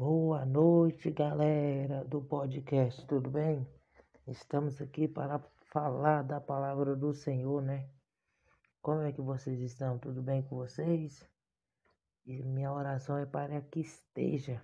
[0.00, 3.68] Boa noite, galera do podcast, tudo bem?
[4.26, 5.38] Estamos aqui para
[5.70, 7.86] falar da palavra do Senhor, né?
[8.80, 9.98] Como é que vocês estão?
[9.98, 11.28] Tudo bem com vocês?
[12.24, 14.62] E minha oração é para que esteja.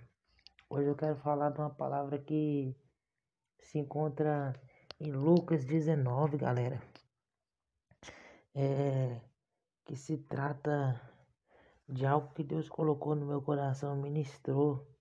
[0.67, 2.75] Hoje eu quero falar de uma palavra que
[3.59, 4.59] se encontra
[4.99, 6.81] em Lucas 19, galera.
[8.55, 9.21] É
[9.85, 10.99] que se trata
[11.87, 14.96] de algo que Deus colocou no meu coração, ministrou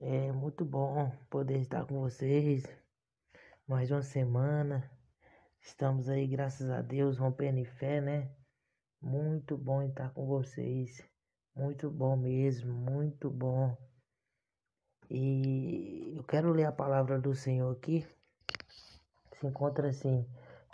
[0.00, 2.64] é muito bom poder estar com vocês.
[3.66, 4.88] Mais uma semana.
[5.60, 8.30] Estamos aí, graças a Deus, rompendo em fé, né?
[9.02, 11.02] Muito bom estar com vocês.
[11.54, 13.76] Muito bom mesmo, muito bom.
[15.10, 18.06] E eu quero ler a palavra do Senhor aqui.
[19.34, 20.24] Se encontra assim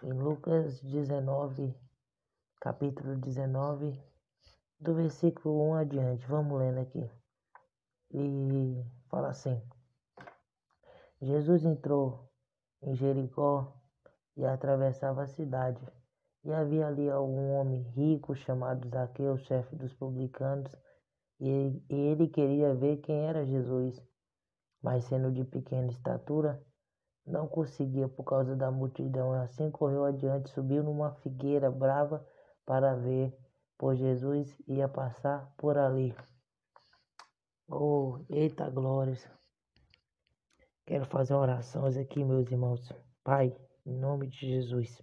[0.02, 1.74] em Lucas 19,
[2.60, 3.98] capítulo 19,
[4.78, 6.26] do versículo 1 adiante.
[6.26, 7.10] Vamos lendo aqui.
[8.10, 8.84] E
[9.24, 9.62] fala assim:
[11.22, 12.28] Jesus entrou
[12.82, 13.72] em Jericó
[14.36, 15.80] e atravessava a cidade.
[16.44, 20.70] E havia ali um homem rico chamado Zaqueu, chefe dos publicanos,
[21.40, 24.02] e ele queria ver quem era Jesus,
[24.82, 26.62] mas sendo de pequena estatura,
[27.26, 29.32] não conseguia por causa da multidão.
[29.32, 32.26] Assim correu adiante, subiu numa figueira brava
[32.66, 33.34] para ver,
[33.78, 36.14] pois Jesus ia passar por ali.
[37.66, 39.26] Oh, eita glórias.
[40.84, 42.92] Quero fazer oração aqui, meus irmãos.
[43.24, 45.02] Pai, em nome de Jesus.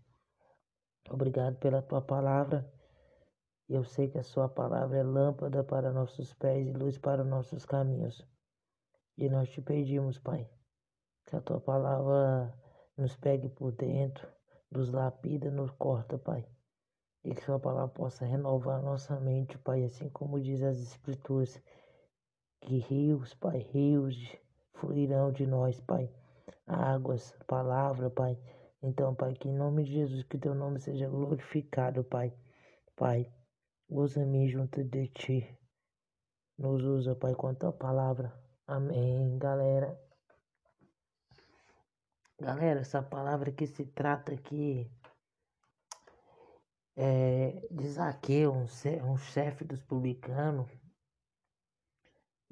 [1.09, 2.71] Obrigado pela tua palavra.
[3.67, 7.65] Eu sei que a sua palavra é lâmpada para nossos pés e luz para nossos
[7.65, 8.23] caminhos.
[9.17, 10.47] E nós te pedimos, Pai,
[11.25, 12.55] que a tua palavra
[12.95, 14.31] nos pegue por dentro,
[14.69, 16.47] nos lapida, nos corta, Pai.
[17.23, 21.59] E que a sua palavra possa renovar nossa mente, Pai, assim como diz as Escrituras
[22.61, 24.15] que rios, Pai, rios
[24.73, 26.09] fluirão de nós, Pai.
[26.65, 28.37] Águas, palavra, Pai.
[28.81, 32.33] Então, Pai, que em nome de Jesus, que teu nome seja glorificado, Pai.
[32.95, 33.31] Pai,
[33.89, 35.57] usa-me junto de ti.
[36.57, 38.33] Nos usa, Pai, com a tua palavra.
[38.67, 39.99] Amém, galera.
[42.39, 44.89] Galera, essa palavra que se trata aqui
[46.95, 50.80] é de Zaqueu, um chefe dos publicanos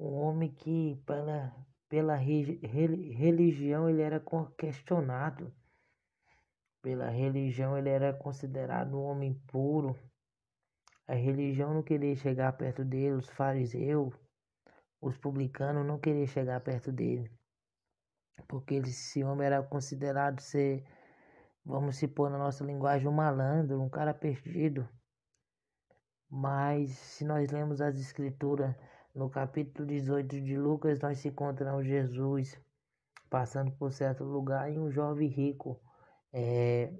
[0.00, 1.54] um homem que pela,
[1.90, 4.22] pela religião ele era
[4.56, 5.52] questionado.
[6.80, 9.94] Pela religião ele era considerado um homem puro.
[11.06, 14.14] A religião não queria chegar perto dele, os fariseus,
[15.02, 17.30] os publicanos não queriam chegar perto dele.
[18.48, 20.82] Porque esse homem era considerado ser,
[21.62, 24.88] vamos se pôr na nossa linguagem, um malandro, um cara perdido.
[26.30, 28.74] Mas se nós lemos as escrituras,
[29.14, 32.58] no capítulo 18 de Lucas, nós encontramos Jesus
[33.28, 35.80] passando por certo lugar e um jovem rico
[36.32, 36.92] é,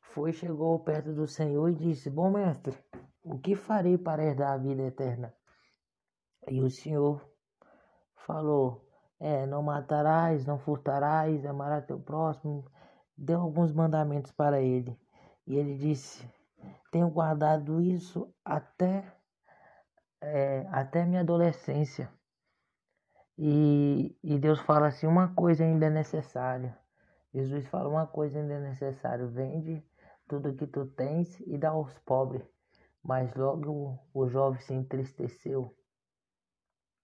[0.00, 2.76] foi, chegou perto do Senhor e disse: Bom mestre,
[3.22, 5.34] o que farei para herdar a vida eterna?
[6.48, 7.20] E o Senhor
[8.14, 8.86] falou:
[9.18, 12.70] é, Não matarás, não furtarás, amarás teu próximo.
[13.16, 14.96] Deu alguns mandamentos para ele.
[15.46, 16.28] E ele disse:
[16.90, 19.10] Tenho guardado isso até
[20.24, 22.10] é, até minha adolescência.
[23.36, 26.76] E, e Deus fala assim: uma coisa ainda é necessária.
[27.32, 29.26] Jesus fala: uma coisa ainda é necessária.
[29.26, 29.84] Vende
[30.28, 32.42] tudo que tu tens e dá aos pobres.
[33.02, 35.76] Mas logo o, jovem se entristeceu,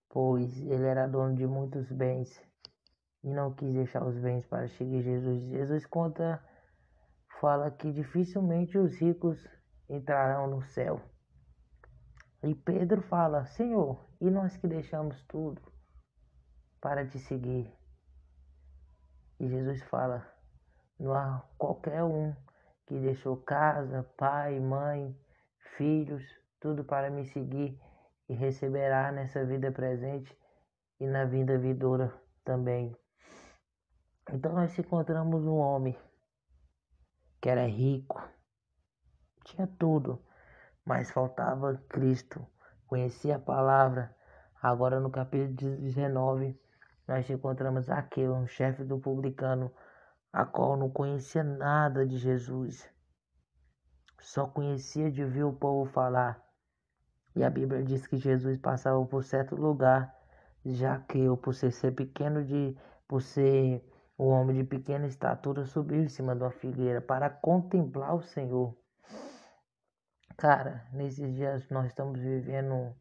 [0.09, 2.43] pois ele era dono de muitos bens
[3.23, 5.43] e não quis deixar os bens para seguir Jesus.
[5.43, 6.43] Jesus conta,
[7.39, 9.47] fala que dificilmente os ricos
[9.91, 11.03] entrarão no céu.
[12.43, 15.61] E Pedro fala: Senhor, e nós que deixamos tudo
[16.81, 17.71] para te seguir?
[19.39, 20.27] E Jesus fala:
[20.99, 22.35] Não há qualquer um
[22.87, 25.15] que deixou casa, pai, mãe,
[25.77, 26.25] filhos,
[26.59, 27.79] tudo para me seguir
[28.29, 30.37] e receberá nessa vida presente
[30.99, 32.13] e na vida vindoura
[32.45, 32.97] também.
[34.33, 35.99] Então nós encontramos um homem
[37.41, 38.23] que era rico,
[39.45, 40.23] tinha tudo,
[40.85, 42.47] mas faltava Cristo.
[42.87, 44.15] Conhecia a palavra.
[44.63, 46.59] Agora no capítulo 19,
[47.07, 49.73] nós encontramos Aqueu, um chefe do publicano,
[50.33, 52.89] a qual não conhecia nada de Jesus.
[54.21, 56.41] Só conhecia de ver o povo falar.
[57.35, 60.15] E a Bíblia diz que Jesus passava por certo lugar,
[60.65, 62.77] já que eu, por ser, ser pequeno de,
[63.09, 63.83] por ser
[64.19, 68.77] o homem de pequena estatura, subiu em cima de uma figueira para contemplar o Senhor.
[70.41, 72.97] Cara, nesses dias nós estamos vivendo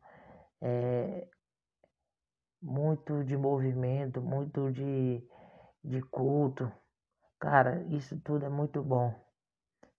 [0.61, 1.25] é,
[2.61, 5.25] muito de movimento, muito de,
[5.81, 6.69] de culto.
[7.39, 9.15] Cara, isso tudo é muito bom.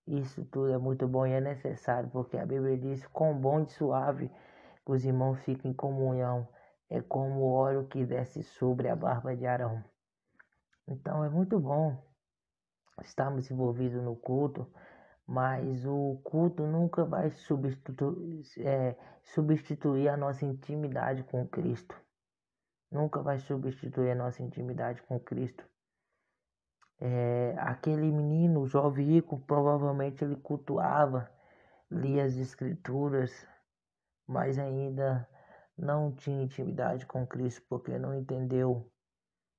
[0.06, 3.70] Isso tudo é muito bom e é necessário, porque a Bíblia diz: quão bom e
[3.70, 4.30] suave
[4.84, 6.46] que os irmãos ficam em comunhão.
[6.90, 9.82] É como o óleo que desce sobre a barba de Arão.
[10.86, 11.96] Então é muito bom
[13.00, 14.70] estarmos envolvidos no culto,
[15.30, 21.94] mas o culto nunca vai substituir, é, substituir a nossa intimidade com Cristo.
[22.90, 25.64] Nunca vai substituir a nossa intimidade com Cristo.
[26.98, 31.30] É, aquele menino, jovem rico, provavelmente ele cultuava,
[31.88, 33.30] lia as escrituras,
[34.26, 35.28] mas ainda
[35.78, 38.90] não tinha intimidade com Cristo porque não entendeu,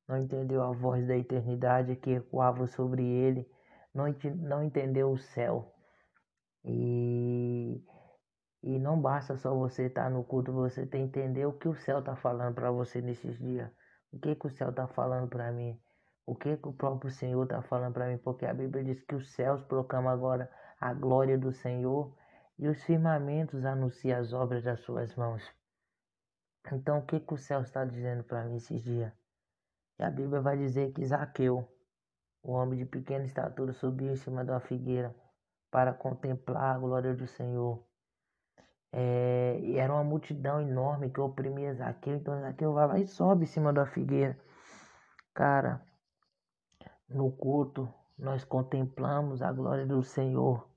[0.06, 3.50] não entendeu a voz da eternidade que ecoava sobre ele,
[3.94, 4.06] não,
[4.38, 5.74] não entendeu o céu.
[6.64, 7.84] E,
[8.64, 11.76] e não basta só você estar no culto, você tem que entender o que o
[11.76, 13.70] céu está falando para você nesses dias.
[14.12, 15.80] O que, que o céu está falando para mim?
[16.26, 19.16] o que, que o próprio Senhor está falando para mim, porque a Bíblia diz que
[19.16, 20.50] os céus proclamam agora
[20.80, 22.16] a glória do Senhor
[22.58, 25.44] e os firmamentos anunciam as obras das suas mãos.
[26.72, 29.12] Então, o que, que o céu está dizendo para mim esses dias?
[30.00, 31.68] E a Bíblia vai dizer que Zaqueu,
[32.44, 35.16] o homem de pequena estatura, subiu em cima uma figueira
[35.70, 37.84] para contemplar a glória do Senhor.
[38.92, 43.44] É, e era uma multidão enorme que oprimia Zaqueu, então Zaqueu vai lá e sobe
[43.44, 44.38] em cima da figueira.
[45.34, 45.82] Cara,
[47.08, 50.68] no culto, nós contemplamos a glória do Senhor,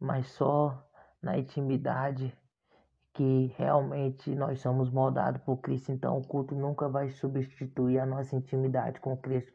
[0.00, 0.88] mas só
[1.20, 2.36] na intimidade
[3.14, 5.92] que realmente nós somos moldados por Cristo.
[5.92, 9.52] Então, o culto nunca vai substituir a nossa intimidade com Cristo.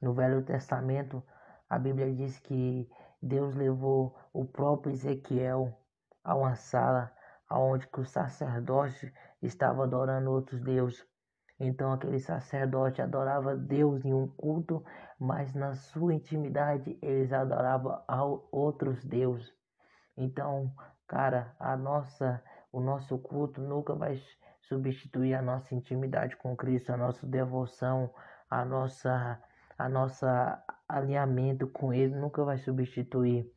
[0.00, 1.22] No Velho Testamento,
[1.68, 2.88] a Bíblia diz que
[3.22, 5.76] Deus levou o próprio Ezequiel
[6.24, 7.12] a uma sala
[7.50, 9.12] onde o sacerdote
[9.42, 11.04] estava adorando outros deuses.
[11.58, 14.82] Então aquele sacerdote adorava Deus em um culto,
[15.18, 19.52] mas na sua intimidade eles adoravam a outros deuses.
[20.16, 20.72] Então,
[21.06, 22.42] cara, a nossa,
[22.72, 24.18] o nosso culto nunca vai
[24.62, 28.14] substituir a nossa intimidade com Cristo, a nossa devoção,
[28.48, 29.38] a nossa,
[29.80, 33.50] a nossa alinhamento com Ele nunca vai substituir.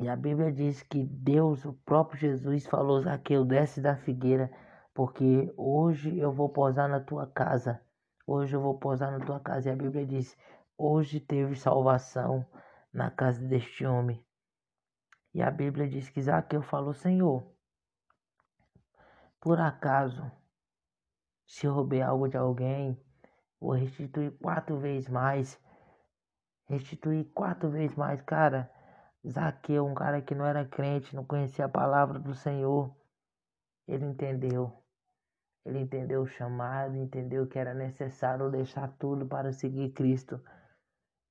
[0.00, 4.50] E a Bíblia diz que Deus, o próprio Jesus, falou: Zaqueu, desce da figueira
[4.94, 7.80] porque hoje eu vou posar na tua casa.
[8.26, 9.68] Hoje eu vou posar na tua casa.
[9.68, 10.36] E a Bíblia diz:
[10.76, 12.46] hoje teve salvação
[12.92, 14.24] na casa deste homem.
[15.34, 17.46] E a Bíblia diz que Zaqueu falou: Senhor,
[19.38, 20.30] por acaso,
[21.46, 22.98] se eu roubei algo de alguém,
[23.60, 25.60] vou restituir quatro vezes mais.
[26.68, 28.70] Restituir quatro vezes mais, cara.
[29.28, 32.96] Zaqueu, um cara que não era crente, não conhecia a palavra do Senhor,
[33.86, 34.72] ele entendeu.
[35.64, 40.40] Ele entendeu o chamado, entendeu que era necessário deixar tudo para seguir Cristo.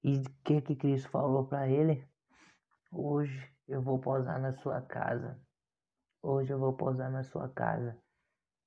[0.04, 2.08] E o que que Cristo falou para ele?
[2.92, 5.40] Hoje eu vou posar na sua casa.
[6.22, 7.98] Hoje eu vou posar na sua casa.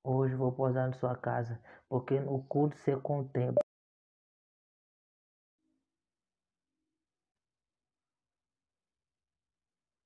[0.03, 1.59] Hoje vou posar na sua casa.
[1.89, 3.62] Porque no culto você contempla